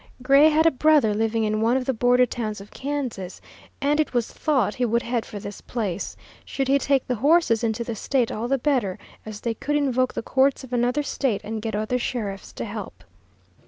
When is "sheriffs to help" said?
11.99-13.03